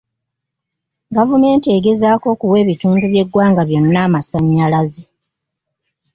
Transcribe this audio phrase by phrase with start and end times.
[1.15, 5.03] Gavumenti egezaako okuwa ebitundu by'eggwanga byonna amasannyalaze.